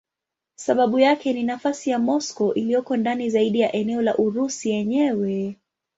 [0.55, 5.59] Sababu yake ni nafasi ya Moscow iliyoko ndani zaidi ya eneo la Urusi yenyewe.